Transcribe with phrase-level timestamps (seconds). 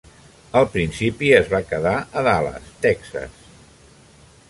[0.61, 3.41] Al principi es va quedar a Dallas, Texas.